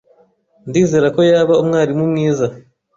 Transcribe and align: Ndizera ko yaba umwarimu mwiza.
Ndizera 0.67 1.07
ko 1.15 1.21
yaba 1.31 1.53
umwarimu 1.61 2.03
mwiza. 2.11 2.45